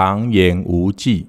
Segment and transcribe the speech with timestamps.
[0.00, 1.26] 旁言无忌。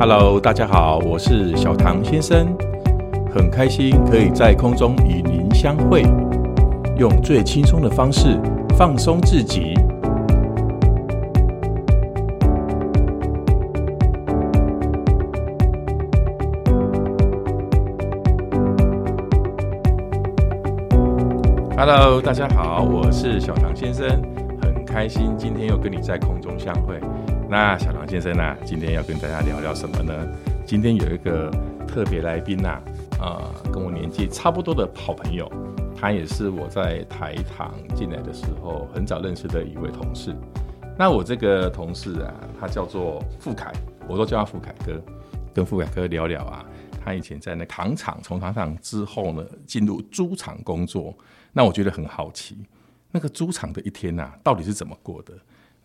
[0.00, 2.56] Hello，大家好，我是小唐先生，
[3.32, 6.02] 很开心可以在空中与您相会，
[6.96, 8.36] 用最轻松的方式
[8.76, 9.74] 放松自己。
[21.90, 24.06] Hello，大家好，我是小唐先生，
[24.60, 27.00] 很开心今天又跟你在空中相会。
[27.48, 30.12] 那小唐先生啊，今天要跟大家聊聊什么呢？
[30.66, 31.50] 今天有一个
[31.86, 32.78] 特别来宾呐、
[33.18, 33.40] 啊，
[33.72, 35.50] 跟我年纪差不多的好朋友，
[35.98, 40.36] 他也是我在台糖进来的时候很早认识的一位同事。
[40.94, 43.72] 那我这个同事啊，他叫做富凯，
[44.06, 44.92] 我都叫他富凯哥，
[45.54, 46.62] 跟富凯哥聊聊啊，
[47.08, 51.16] 他以前在那糖厂，从糖厂之后呢，进入猪场工作。
[51.54, 52.54] 那我觉得很好奇，
[53.12, 55.32] 那个猪场的一天呐、啊，到底是怎么过的？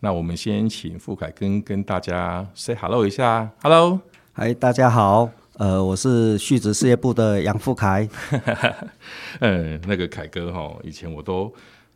[0.00, 3.98] 那我们先请富凯跟跟大家 say hello 一下，hello，
[4.34, 8.06] 嗨，大家好，呃，我是旭职事业部的杨富凯。
[9.40, 11.50] 嗯，那个凯哥哈，以前我都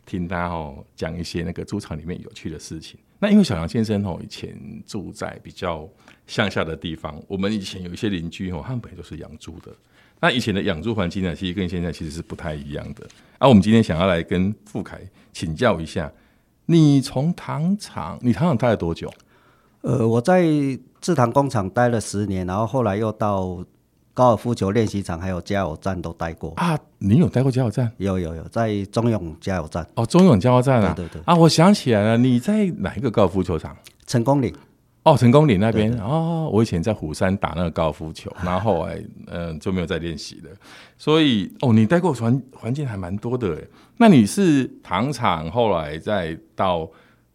[0.06, 2.98] 听他哦讲一些那个猪场里面有趣的事情。
[3.18, 5.88] 那因为小杨先生哦，以前住在比较
[6.26, 9.74] 乡下的地方，我们以前有一些邻居哦，他们本来都是养猪的。
[10.20, 13.06] 那以前的养猪环境呢，其实跟现在其实是不太一样的。
[13.38, 15.00] 而、我们今天想要来跟富凯
[15.32, 16.12] 请教一下，
[16.66, 19.12] 你从糖厂，你糖厂待了多久？
[19.82, 20.44] 呃，我在
[21.00, 23.64] 制糖工厂待了十年，然后后来又到
[24.18, 26.52] 高尔夫球练习场还有加油站都待过。
[26.56, 27.88] 啊，你有待过加油站？
[27.98, 29.86] 有有有，在中永加油站。
[29.94, 31.22] 哦，中永加油站啊，对对对。
[31.24, 33.76] 啊，我想起来了，你在哪一个高尔夫球场？
[34.08, 34.52] 成功岭。
[35.04, 38.96] 哦，成功岭那边哦，我以前在虎山打那个高尔夫球， 然后后来
[39.28, 40.50] 嗯、呃、就没有再练习了。
[40.96, 43.68] 所以哦，你待过环环境还蛮多的诶。
[43.98, 46.90] 那你是糖厂，后来再到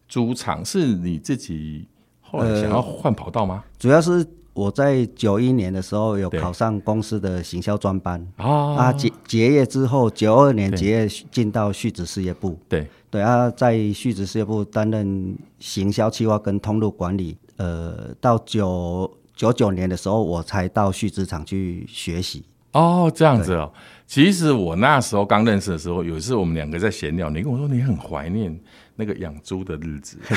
[0.10, 1.88] 猪场，是你自己
[2.20, 3.64] 后来想要换跑道吗？
[3.66, 17.38] 呃，主要是我在九一年的时候有考上公司的行销专班啊，啊结结业之后，九二年结业进到旭子事业部，对对啊，在旭子事业部担任行销企划跟通路管理。
[17.58, 22.44] 呃，到九九九年的时候，我才到旭子厂去学习。
[22.72, 23.72] 哦，这样子哦。
[24.14, 28.56] 其实我那时候刚认识的时候，有一次我们两个在闲聊，你跟我说你很怀念。
[28.96, 30.36] 那个养猪的日子， 其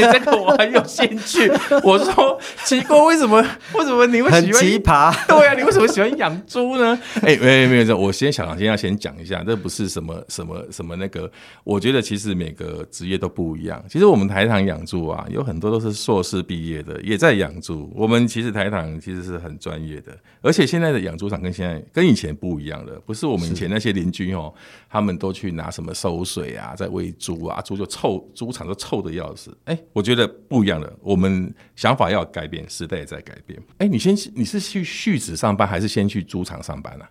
[0.00, 1.50] 实这个我很有兴趣。
[1.82, 5.12] 我说奇怪，为什么 为什么你会喜欢很奇葩？
[5.26, 6.96] 对啊，你为什么喜欢养猪呢？
[7.22, 11.28] 哎、欸，没有没有，这我先想先要先讲一下，这不是什么什么什么那个。
[11.64, 13.84] 我觉得其实每个职业都不一样。
[13.90, 17.92] 其实我们台糖养猪啊，有很多都是硕士毕业的，也在养猪。
[17.96, 22.92] 我们其实台糖其实是很专业的，而且现在的养猪场跟现在跟以前不一样了。
[23.08, 24.54] 不是我们以前那些邻居哦，
[24.88, 27.88] 他们都去拿什么收水啊，在喂猪啊，猪就。
[27.88, 33.58] 臭猪场都臭的要死，哎、欸，我觉得不一样的，我们想法要改变，时代也在改变。
[33.78, 37.08] 哎、欸，你先你是去续职上班，还是先去猪场上班啊？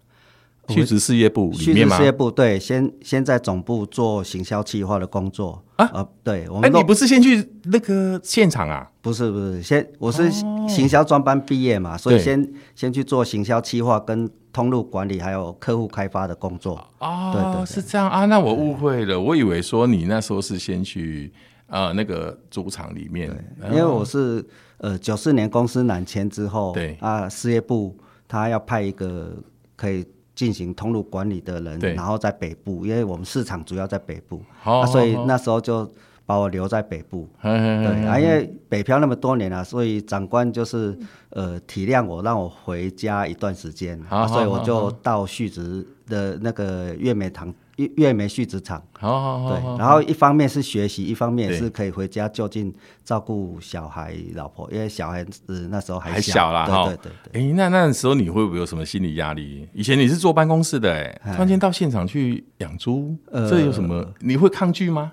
[0.70, 1.98] 续职事业部里面吗？
[1.98, 5.90] 事业部对，先先在总部做行销企划的工作啊。
[5.94, 8.90] 呃，对，我们哎、欸，你不是先去那个现场啊？
[9.02, 10.30] 不是不是，先我是
[10.70, 16.84] 行销专班毕业嘛，哦、所以先先去做行销企划跟通路管理，还有客户开发的工作。
[16.98, 18.26] 哦，对，是这样啊。
[18.26, 21.32] 那我误会了，我以为说你那时候是先去
[21.68, 23.30] 呃那个猪场里面，
[23.70, 24.44] 因为我是
[24.80, 27.96] 呃九四年公司南迁之后，对啊，事业部
[28.28, 29.32] 他要派一个
[29.76, 30.04] 可以。
[30.38, 35.92] 进行通路管理的人，然后在北部，因为我们市场主要在北部，啊，所以那时候就
[36.28, 37.28] 把我留在北部。
[37.42, 40.96] 对啊，因为北漂那么多年了，所以长官就是
[41.32, 47.52] 呃体谅我，让我回家一段时间，所以我就到续职的那个月美糖。
[47.96, 52.74] 月美续职场，好好好，对，然后一方面是学习，一方面也是可以回家就近
[53.04, 57.42] 照顾小孩、老婆，因为小孩子那时时候还小啦，对对对，对。
[57.42, 59.70] 哎、欸，那那时候你会不会有什么心理压力？
[59.74, 63.96] 以前你是坐办公室的、欸，哎，突然间到现场去养猪，这有什么？
[63.98, 65.12] 呃、你会抗拒吗？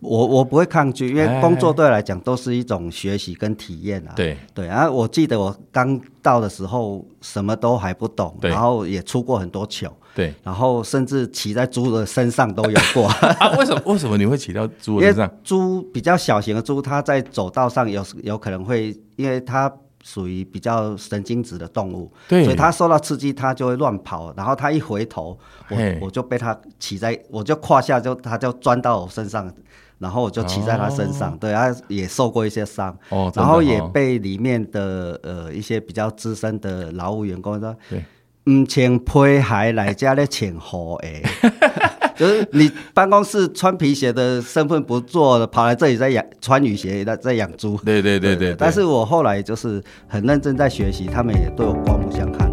[0.00, 4.12] 我我不会抗拒，因为工作对我来讲都是一种学习跟体验啊。
[4.16, 9.94] 对对，然后我记得我刚到的时候什么都还不懂，然后也出过很多糗。
[10.12, 13.06] 对，然后甚至骑在猪的身上都有过。
[13.38, 13.82] 啊，为什么？
[13.84, 15.30] 为什么你会骑到猪的身上？
[15.44, 24.34] 猪比较小型的猪，它在走道上有有可能会，因为它属于比较神经质的动物，对，所以它受到刺激，它就会乱跑。
[24.34, 25.38] 然后它一回头，
[25.68, 29.52] 我我就被它骑在，我就胯下就它就钻到我身上。
[30.00, 38.02] 然后我就骑在他身上，哦、对，他也受过一些伤，哦、然后也被里面的呃一些比较资深的劳务员工说，对，
[38.50, 41.22] 唔穿皮鞋来家咧穿好诶，
[42.16, 47.76] 就是你办公室穿皮鞋的身份不做了，跑来这里在养穿雨鞋，在在养猪。
[47.84, 48.56] 对对对对，对，对。
[48.58, 52.50] 但是我后来就是很认真在学习，他们也对我刮目相看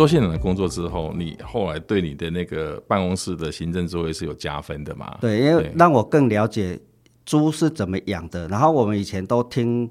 [0.00, 5.14] 做现场的工作之后，你后来对你的那个办公室的行政作业是有加分的吗？
[5.20, 6.80] 对，因为让我更了解
[7.26, 8.48] 猪是怎么养的。
[8.48, 9.90] 然后我们以前都听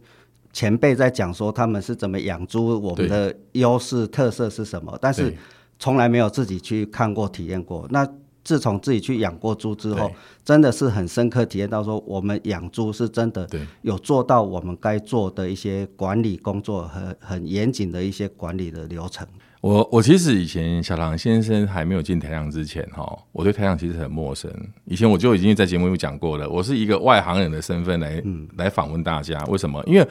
[0.52, 5.32] 前辈在讲说他们是怎么养猪，我们的优势特色是什么，但是
[5.78, 7.86] 从来没有自己去看过、体验过。
[7.92, 8.04] 那
[8.44, 10.12] 自从自己去养过猪之后，
[10.44, 13.48] 真的是很深刻体验到说，我们养猪是真的
[13.84, 19.28] 有做到我们该做的一些管理工作和很严谨的一些管理的流程。
[19.62, 24.50] 我我其实以前小唐先生还没有进台糖之前哈，我对台糖其实很陌生。
[24.86, 29.44] 以前我就已经在节目有讲过了，我是一个外行人的身份来、嗯、来访问大家。
[29.50, 29.84] 为什么？
[29.86, 30.08] 因为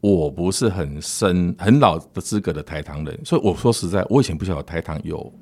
[0.00, 5.32] 我不是很深很老的资格的台糖人，所以我说实在，我以前不晓得台糖有。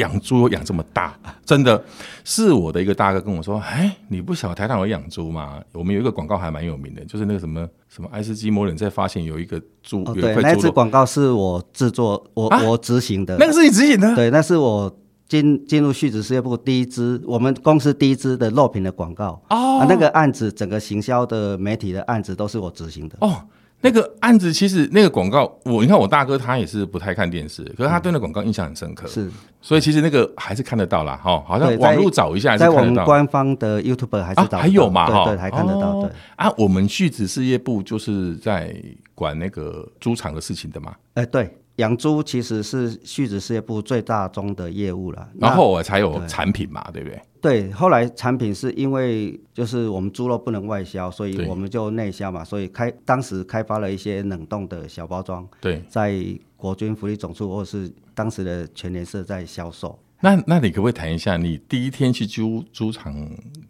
[0.00, 1.14] 养猪养这么大，
[1.44, 1.82] 真的
[2.24, 5.60] 是我的一个大哥跟我说：“哎，你不晓得台糖有养猪吗？
[5.72, 13.36] 我们有一个广告还蛮有名的，就是那个什么什么爱斯基摩人在发现有一个猪，哦、对，那支广告是我制作，我、啊、我执行的。
[13.38, 14.14] 那个是你执行的？
[14.16, 14.92] 对，那是我
[15.28, 19.86] 进进入续职事业部第一支，我们公司第一支的肉品的广告哦、啊。
[19.88, 23.42] 那个案子，整个行销的媒体的案子都是我执行的哦。”
[23.82, 29.08] 那个案子其实那个广告，我你看我大哥他也是不太看电视，可是他对那广告印象很深刻。
[29.08, 29.30] 是，
[29.62, 32.82] 所以其实那个还是看得到啦，哈，好像网络找一下还是看得到。
[32.82, 36.00] 在我们官方的 YouTube 还是还有嘛，哈，对，还看得到。
[36.02, 38.74] 对啊，我们旭子事业部就是在
[39.14, 40.94] 管那个猪场的事情的嘛。
[41.14, 41.50] 哎，对。
[41.80, 47.20] 养猪其实是畜子事业部最大宗的业务了，然后我才有产品嘛，对，不对？
[47.40, 56.22] 对，后来产品是因为就是我们猪肉不能外销，所以我们就内销嘛，所以开当时开发了一些冷冻的小包装，对，在
[56.56, 59.98] 国军福利总处或是当时的全联社在销售。
[60.20, 63.14] 那那你可不可以谈一下，你第一天去猪猪场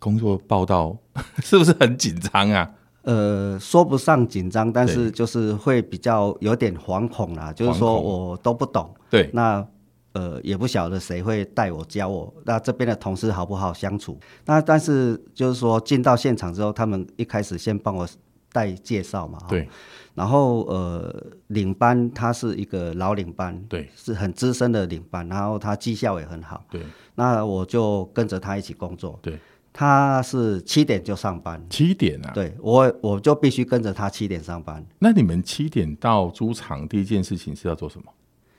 [0.00, 0.96] 工作报道，
[1.40, 2.68] 是不是很紧张啊？
[3.02, 7.52] 呃，说不上紧张，但是就是会比较有点惶恐啦。
[7.52, 9.66] 就是说我都不懂，对，那
[10.12, 14.18] 呃也不晓得谁会带我教我，那这边的同事好不好相处？
[14.44, 18.06] 那但是就是说进到现场之后，他们一开始先帮我
[18.52, 19.66] 带介绍嘛，对，
[20.14, 21.14] 然后呃
[21.46, 26.82] 领班他是一个老领班，对，是很资深的领班，然后他绩效也很好，对，
[27.14, 29.38] 那我就跟着他一起工作，对。
[29.80, 32.30] 他是七点就上班，七点啊？
[32.34, 34.84] 对，我我就必须跟着他七点上班。
[34.98, 38.12] 那你们七点到猪场第一件事情是要做什么？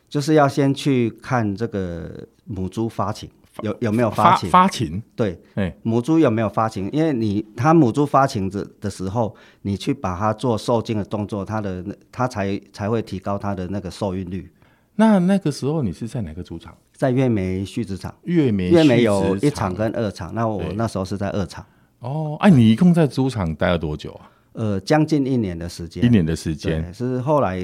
[0.10, 3.30] 就是要先去看这个母猪发情
[3.62, 4.50] 有有没有发情？
[4.50, 5.04] 发情？
[5.16, 5.40] 对，
[5.84, 6.90] 母猪有没有发情？
[6.92, 14.52] 因为你它母猪发情的的时候，你去把它做受精的动作，它的它才才会提高它的那个受孕率。
[14.96, 16.76] 那那个时候你是在哪个猪场？
[16.94, 18.70] 在粤梅畜职场，粤梅。
[18.70, 21.66] 粤梅有一场跟二场，那我那时候是在二场。
[22.00, 24.30] 哦，哎、啊，你一共在猪场待了多久啊？
[24.54, 26.04] 呃，将近一年的时间。
[26.04, 27.60] 一年的时间是后来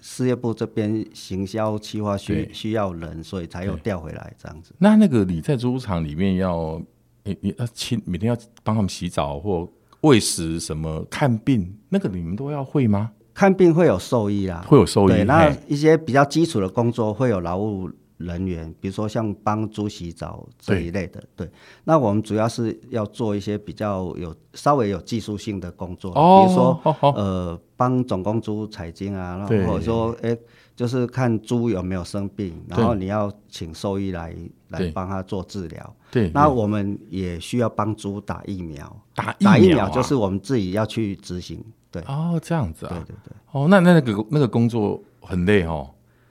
[0.00, 4.74] 事业部这边行销企划需需要人，所以才又调回来这样子。
[4.78, 6.82] 那那个你在猪场里面要
[7.22, 9.70] 你你要清每天要帮他们洗澡或
[10.00, 13.12] 喂食什么看病，那个你们都要会吗？
[13.34, 15.12] 看病会有兽医啦，会有兽医。
[15.12, 21.50] 对，那一些比较基础的工作会有劳务人员，比如说像帮猪洗澡这一类的对，对。
[21.84, 30.36] 那我们主要是要做一些比较有稍微有技术性的工作，哦、比如说哦哦呃，帮种公猪采精啊，然后或者说哎，
[30.76, 34.36] 就是看猪有没有生病，然后你要请兽医来
[34.68, 35.96] 来帮他做治疗。
[36.10, 41.64] 对，那我们也需要帮猪打疫苗，打疫苗、啊、打疫苗就是我们自己要去执行。
[41.92, 43.32] 对哦，这样子啊，对对对。
[43.52, 45.88] 哦，那那那个那个工作很累哦，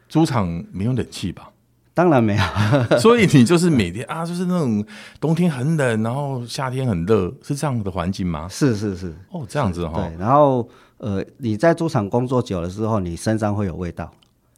[0.10, 1.50] 猪场没有冷气吧？
[1.94, 2.44] 当然没有，
[2.98, 4.84] 所以你就是每天啊，就是那种
[5.20, 8.48] 冬天很冷，然后夏天很热，是这样的环境吗？
[8.50, 10.10] 是是是，哦，这样子哈、哦。
[10.10, 14.10] 对，然后呃，你在猪场工作久了之后，你身上会有味道，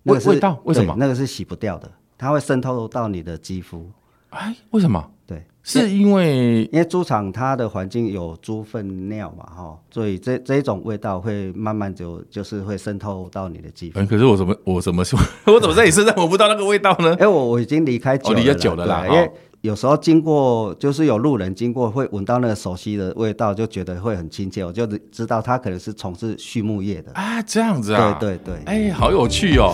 [0.03, 0.95] 味味道为什么？
[0.98, 3.89] 那个是洗不掉的，它会渗透到你的肌肤。
[4.29, 5.03] 哎，为什么？
[5.25, 13.98] 对，是因为因为猪场它的环境有猪粪尿嘛，哈，所以这这一种味道会慢慢就就是会渗透到你的肌肤。
[13.98, 17.12] 嗯，可是我怎么我怎么说，我怎么在你身上闻不到那个味道呢？
[17.12, 19.08] 因为我我已经离开久了，离、哦、久了啦。
[19.08, 29.74] 因为有时候经过，就是有路人经过，会闻到那个熟悉的味道，就觉得会很亲切，我就知道他可能是从事畜牧业的啊，这样子啊，对对对，哎，好有趣哦。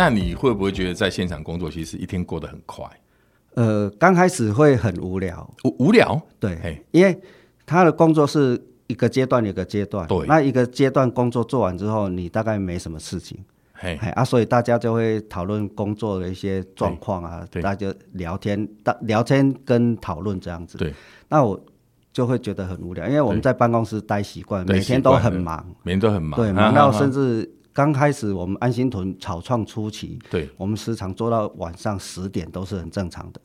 [0.00, 2.86] 那你会不会觉得在现场工作，其实一天过得很快？
[3.52, 7.20] 呃，刚开始会很无聊，无无聊，对，因为
[7.66, 13.36] 他的工作是一个阶段一个阶段，对，那一个阶段工作做完之后，你大概没什么事情，
[13.74, 20.94] 嘿，嘿啊，所以大家就会讨论工作的一些状况啊，大家就聊天，大聊天跟讨论这样子，对，
[21.28, 21.62] 那我
[22.10, 27.46] 就会觉得很无聊，因为我们在办公室待习惯，每天都很忙，每天都很忙，对，忙到甚至。
[27.72, 33.40] 刚开始我们安心屯草创初期，对，我们时常做到晚上十点都是很正常的。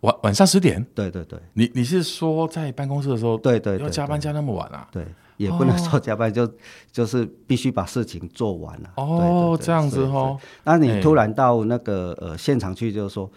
[0.00, 0.84] 晚晚上十点？
[0.94, 1.38] 对对对。
[1.54, 4.86] 你你是说在办公室的时候，对对，要加班加那么晚啊？
[4.92, 5.02] 对，
[5.38, 6.46] 也不能说加班，就
[6.92, 8.90] 就是必须把事情做完了。
[8.96, 10.38] 哦，这样子哦。
[10.64, 13.30] 那你突然到那个呃现场去，就是说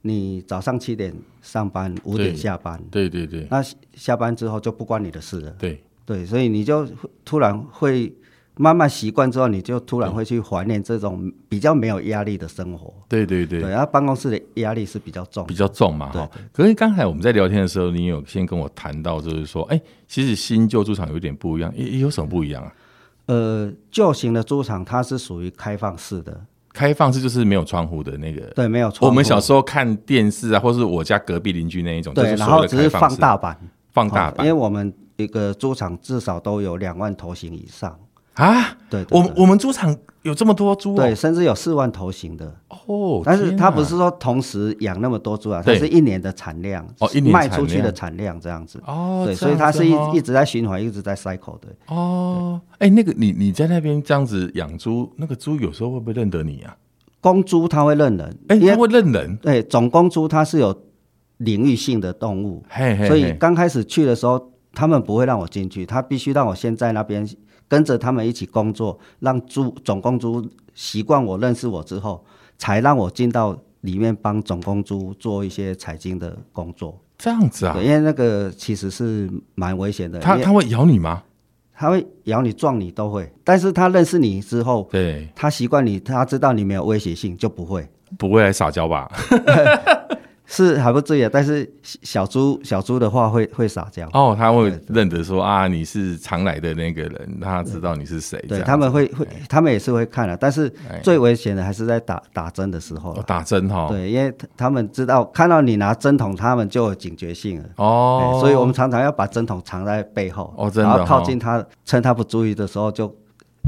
[0.00, 2.82] 你早上七点上班，五点下班。
[2.90, 3.46] 对对对。
[3.50, 3.62] 那
[3.92, 5.50] 下班之后就不关你的事了。
[5.58, 6.88] 对对，所以你就
[7.22, 8.10] 突然会。
[8.56, 12.94] 慢慢习惯之后，你就突然会去怀念这种比较没有压力的生活。
[13.08, 16.10] 对对对，对，然后办公室的压力是比较重，比较重嘛。
[16.10, 22.72] 哈，可是刚才我们在聊天的时候，你有先跟我谈到，就是说，哎，其实新旧猪场有点不一样，有什么不一样啊？
[23.26, 26.40] 呃，旧型的猪场它是属于开放式的，
[26.72, 28.42] 开放式就是没有窗户的那个。
[28.54, 29.06] 对，没有窗户。
[29.06, 33.58] 我们小时候看电视啊，或是我家隔壁邻居那一种，对，然后只是放大版，
[33.92, 37.98] 放大版，因为我们一个猪场至少都有两万头型以上。
[38.34, 43.22] 啊，对，我我们猪场有这么多猪，对，甚至有四万头型的哦。
[43.24, 49.22] 但是它不是说同时养那么多猪啊，它是一年的产量哦，一年卖出去的产量这样子哦。
[49.24, 52.60] 对，所以它是一一直在循环，一直在 cycle 的哦。
[52.78, 56.76] 哎，那个你你在那边这样子养猪，那个猪有时候会不会认得你啊？
[57.20, 59.36] 公猪它会认人，哎，它会认人。
[59.36, 60.76] 对，种公猪它是有
[61.36, 67.24] 领域性的动物，嘿所以刚开始去的时候，他们不会让我进去，他必须让我先在那边。
[67.68, 72.24] 跟着他们一起工作，让猪总公猪习惯我、认识我之后，
[72.58, 76.98] 才让我进到里面帮总公猪做一些财经的工作。
[77.16, 77.76] 这样子啊？
[77.80, 80.18] 因为那个其实是蛮危险的。
[80.18, 81.22] 它它会咬你吗？
[81.76, 83.32] 它会咬你、撞你都会。
[83.42, 87.88] 但是它认识你之后，对，它习惯你，它知道你没有威胁性，就不会。
[88.18, 89.10] 不会来撒娇吧？
[90.54, 98.38] 是还不至于，但是小猪小猪的话会会撒娇哦，他会认得说啊，你是常来的那个人，他知道你是谁。
[98.48, 103.12] 对，他们会会，他们也是会看的，但是最危险的还是在打打针的时候。
[103.26, 113.12] 打针哈，对，因为他们知道看到你拿针筒，他们就有警觉性了哦，所以我们常常要把针筒藏在背后哦，真的，然后靠近他，趁他不注意的时候就。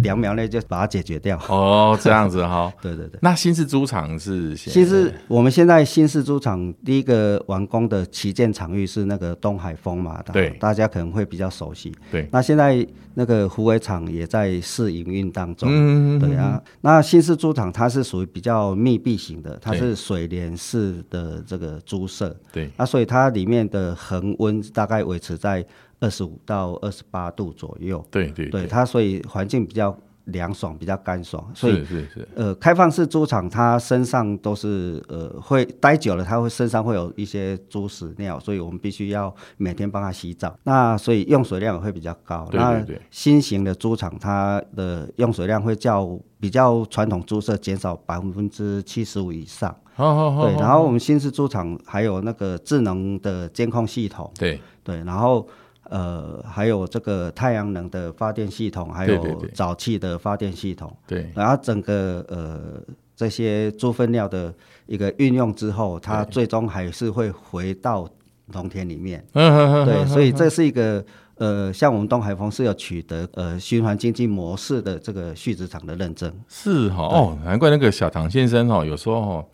[0.02, 2.72] 两秒内就把它解决掉哦，这样子哈。
[2.82, 11.94] 对对对，那新式猪场是新式，我们现在新式猪场第一个完工的旗舰场域是那个东海丰嘛，对，大家可能会比较熟悉。
[12.10, 15.68] 对，那现在那个虎尾场也在试营运当中。
[15.72, 22.36] 嗯，对啊，那新式猪场它是属于比较密闭型的，它是水帘式的这个猪舍。
[22.52, 25.64] 对，那所以它里面的恒温大概维持在。
[26.00, 42.46] 二十五到二十八度左右，对对对，它所以环境比较凉爽，比较干爽，所以是是是，呃，开放式猪场它身上都是呃会待久了，它会身上会有一些猪屎尿，所以我们必须要每天帮它洗澡，那所以用水量也会比较高。
[42.50, 49.74] 对对对，那新型的猪场它的用水量会较比较传统猪舍减少百分之七十五以上。
[49.94, 55.48] 好好好，对，然后我们新式猪场还有那个智能的监控系统，对对，然后。
[55.90, 59.14] 呃，还有这个太阳能的发电系统，还有
[59.55, 60.95] 沼气的发电系统。
[61.07, 62.81] 对，对，对，然后整个呃
[63.14, 64.52] 这些猪粪料的
[64.87, 68.09] 一个运用之后，它最终还是会回到
[68.52, 69.25] 农田里面。
[69.35, 71.05] 嗯对， 所以这是一个
[71.37, 76.33] 呃，像我们东海丰是有取得呃循环经济模式的这个畜殖场的认证。
[76.49, 79.47] 是哈、哦，难怪那个小唐先生哦，有时候哦，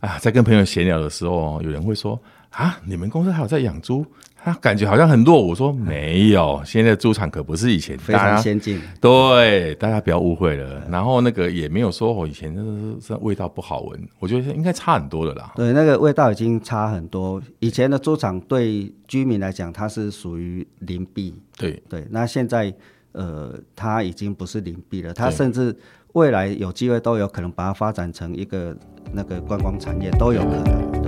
[0.00, 4.04] 啊，在跟朋友闲聊的时候，有人会说啊，你们公司还有在养猪？
[4.44, 8.78] 他感觉好像很弱，我说没有，现在猪场可不是以前非常先进。
[9.00, 10.82] 对，大家不要误会了。
[10.90, 15.50] 然后那个也没有说我以前那个味道不好闻，我觉得应该差很多的啦。
[15.56, 17.40] 对，那个味道已经差很多。
[17.58, 21.34] 以前的猪场对居民来讲，它是属于林地。
[21.56, 22.70] 对对，那现在
[23.12, 25.74] 呃，它已经不是林地了，它甚至
[26.12, 28.76] 未来有机会都有可能把它发展成一个
[29.10, 31.03] 那个观光产业都有可能。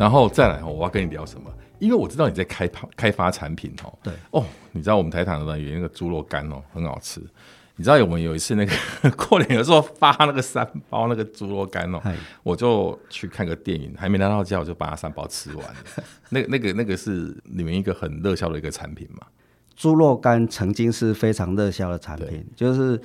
[0.00, 1.52] 然后再来，我要跟你聊什么？
[1.78, 3.92] 因为我知道你在开发开发产品哦。
[4.02, 4.42] 对哦，
[4.72, 7.20] 你知道我们台糖的有那个猪肉干哦，很好吃。
[7.76, 8.72] 你知道我们有一次那个
[9.16, 12.00] 过年的时候发那个三包那个猪肉干哦，
[12.42, 15.66] 我就去看个电影，还没拿到家我就把它三包吃完。
[16.30, 19.26] 那那个那个是你们一个很热销的一个产品嘛？
[19.76, 22.98] 猪肉干曾经是非常热销的产品，就是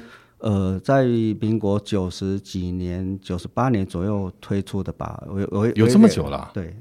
[0.46, 1.06] 呃，在
[1.42, 5.20] 民国九十几年、九十八年左右推出的吧。
[5.28, 6.52] 我我有这么久了？
[6.54, 6.78] 对，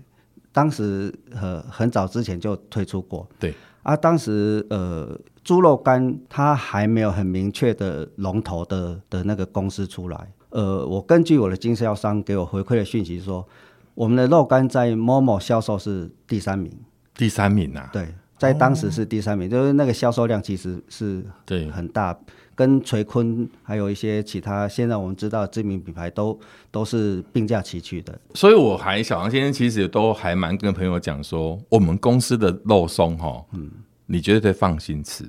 [0.53, 3.27] 当时很很早之前就推出过。
[3.39, 10.31] 对啊，当时呃，猪肉干它还没有很明确的龙头的的那个公司出来。
[10.51, 13.49] 呃，我根据我的经销商给我回馈的讯息说，
[13.95, 16.71] 我们的肉干在 Momo 销售是第三名。
[17.15, 17.89] 第三名啊？
[17.91, 18.15] 对。
[18.45, 22.17] 在当时是第三名，哦、就是那个销售量其实是对很大，
[22.55, 26.39] 跟垂坤还有一些其他现在我们知道知名品牌都
[26.71, 28.19] 都是并驾齐驱的。
[28.35, 33.71] 所以我还小杨先生其实都还蛮跟朋友讲说，我们公司的肉松哈，嗯，
[34.07, 35.25] 你绝对得放心吃。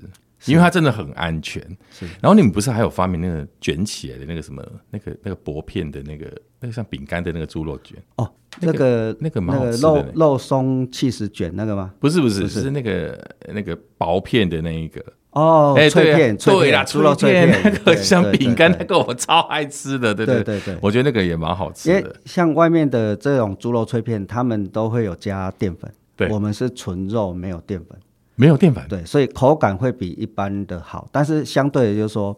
[0.51, 1.61] 因为它真的很安全，
[1.91, 2.05] 是。
[2.21, 6.25] 然后你们不是还有发明那个卷起来的那个什么，那个那个薄片的那个，
[6.59, 11.93] 那个像饼干的那个猪肉卷哦，那个那个那个，肉肉松起司卷那个吗？
[11.99, 13.19] 不是不是，是那个
[13.53, 22.15] 那个薄片的那一个哦，哎脆片对啦，猪肉脆片那个像饼干那个我超爱吃的，对对对对，我觉得那个也蛮好吃的。
[22.25, 27.97] 像外面的这种猪肉脆片，他们都会有加淀粉，对，我们是纯肉没有淀粉。
[28.35, 32.35] 没有淀粉，对，所以口感会比一般的好，但是相对的，就是说，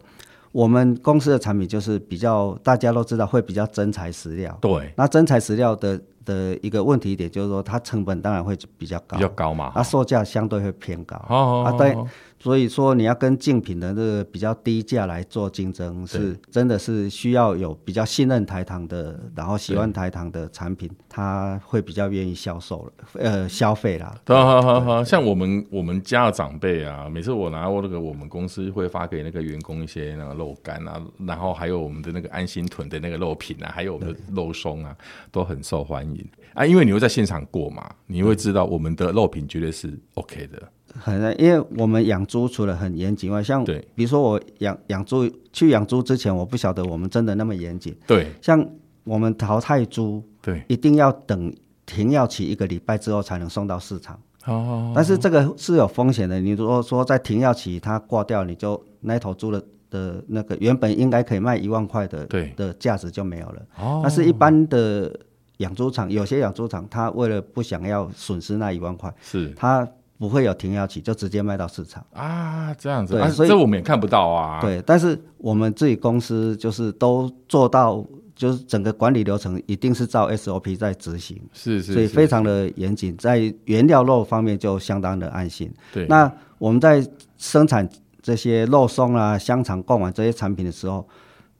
[0.52, 11.96] 我们公司的产品就是比较大家都知道会比较真材实料，对，那真材实料的的一个问题点就是说，它成本当然会比较高，比较高嘛，那售价相对会偏高，哦、啊，对。
[12.40, 24.14] 所以说你要跟竞品的这个比较低价来做竞争，是真的是需要有比较信任台糖的，然后喜欢台糖的产品，他会比较愿意销售了，呃，消费啦。
[24.26, 34.96] 好好好好，像我们我们家的长辈啊，每次我拿我那个我们公司会发给那个员工一些那个肉干啊，然后还有我们的那个安心屯的那个肉品啊，还有我们的肉松啊，
[35.32, 40.62] 都很受欢迎啊，因为你会在现场过嘛，你会知道我们的肉品绝对是 OK 的。
[40.94, 47.94] 很，因为我们养猪除了很严谨外，像比如说我养养猪去养猪之前，我不晓得我们真的那么严谨。
[48.06, 48.66] 对，像
[49.04, 51.52] 我们淘汰猪，对，一定要等
[51.84, 54.18] 停药期一个礼拜之后才能送到市场。
[54.46, 56.40] 哦，但是这个是有风险的。
[56.40, 63.62] 你如果说在停药期它挂掉，你就那头猪的的那个原本应该可以卖一万块的，对的价值就没有了。
[63.78, 65.14] 哦，但是一般的
[65.58, 69.86] 养猪场，有些养猪场，他为了不想要损失那一万块，是他。
[70.18, 74.60] 不会有停药期，就直接卖到市场啊，这样子，对，所以这我们也看不到啊。
[74.60, 78.04] 对，但是我们自己公司就是都做到，
[78.34, 85.72] 就是整个管理流程一定是照 SOP 在执行，是是，所以非常的严谨，在原料肉方面就相当的安心。
[85.92, 87.88] 对，那我们在生产
[88.20, 91.08] 这些肉松啊、香肠、贡丸这些产品的时候。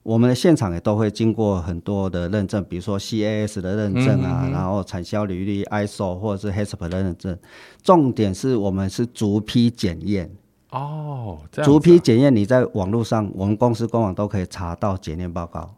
[0.08, 7.38] 我们的现场也都会经过很多的认证，比如说 CAS 的认证啊，嗯嗯嗯然后产销履历、ISO 或者是 HACCP 的认证。
[7.82, 10.30] 重点是我们是逐批检验
[10.70, 15.74] 哦，逐批检验，你在网络上，我们公司官网都可以查到检验报告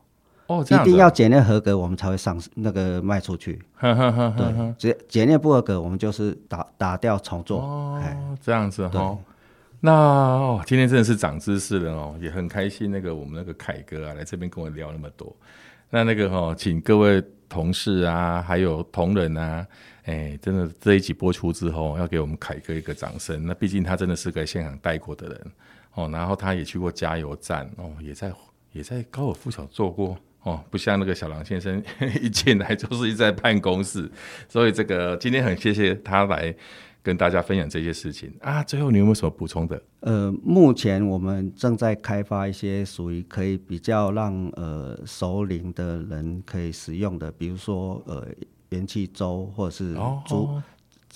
[0.46, 3.60] 哦，一定要检验合格，我们才会上那个卖出去。
[3.74, 7.58] 呵呵呵呵对，检检验不合格，我们就是打打掉重做。
[7.60, 8.00] 哦，
[8.40, 9.18] 这样子哈。
[9.82, 12.90] 那哦，今天真的是长知识了哦，也很开心。
[12.90, 15.34] 那个我们那个凯哥啊，来这边跟我聊那么多。
[15.88, 19.66] 那那个哦，请各位同事啊，还有同仁啊，
[20.04, 23.46] 哎，真的这一集播出之后，要给我们凯哥一个掌声。
[23.46, 25.52] 那毕竟他真的是个现场带过的人
[25.94, 28.30] 哦，然后他也去过加油站哦，也在
[28.72, 31.82] 也在高尔夫球做过哦，不像那个小狼先生
[32.20, 34.10] 一进来就是一在办公室。
[34.46, 36.54] 所以这个今天很谢谢他来。
[37.02, 39.82] 跟大家分享这些事情啊，最后你有没有什么补充的？
[40.00, 48.26] 呃，目前我们正在开发一些属于可以比较让呃熟龄的人可以使用的，比如说呃
[48.70, 50.00] 元气粥或者是猪。
[50.00, 50.62] 哦哦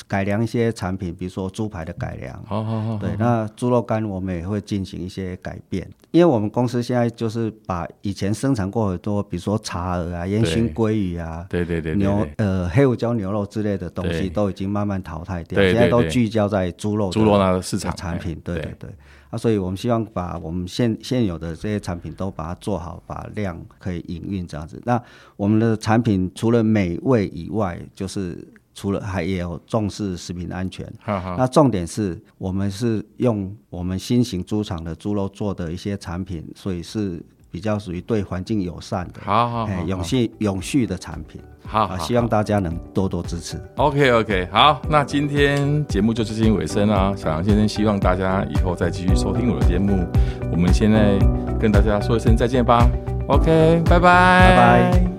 [0.09, 2.43] 改良一些产品，比如说猪排的改良。
[2.45, 2.99] 好好好。
[2.99, 18.41] 对，那猪肉干我们也会进行一些改变，因为我们公司现在就是把以前生产过很多，比如说茶鹅啊、烟熏鲑鱼啊，对对对，牛呃黑胡椒牛肉之类的东西都已经慢慢淘汰掉，现在都聚焦在猪肉猪肉那个市场产品。
[18.43, 18.91] 对对对。
[19.31, 24.81] 啊，所以我们希望把我们现现有的这些产品都把它做好，把量可以营运这样子。
[24.85, 25.01] 那
[25.37, 28.37] 我们的产品除了美味以外，就是。
[28.75, 41.41] 除了还也有重视食品安全，好好，那重点是我们是用我们新型猪场的猪肉做的一些产品，所以是比较属于对环境友善的，好好，永续永续的产品。
[41.67, 43.57] 好，好，好，希望大家能多多支持。
[43.77, 47.15] OK OK，好，那今天节目就接近尾声啊。
[47.17, 50.05] 小杨先生希望大家以后再继续收听我的节目。
[50.51, 51.17] 我们现在
[51.59, 52.87] 跟大家说一声再见吧。
[53.29, 55.14] OK，拜拜，拜拜。